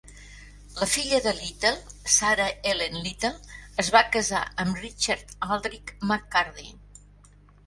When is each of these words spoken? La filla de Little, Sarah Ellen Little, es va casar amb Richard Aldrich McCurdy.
La 0.77 0.85
filla 0.93 1.17
de 1.25 1.33
Little, 1.39 1.73
Sarah 2.13 2.47
Ellen 2.71 2.97
Little, 3.01 3.61
es 3.85 3.93
va 3.97 4.03
casar 4.17 4.41
amb 4.65 4.83
Richard 4.87 5.37
Aldrich 5.51 5.95
McCurdy. 6.13 6.67